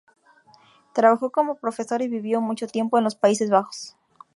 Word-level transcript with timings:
Trabajó 0.95 1.29
como 1.29 1.59
profesor 1.59 2.01
y 2.01 2.07
vivió 2.07 2.41
mucho 2.41 2.65
tiempo 2.65 2.97
en 2.97 3.03
los 3.03 3.13
Países 3.13 3.51
Bajos. 3.51 3.95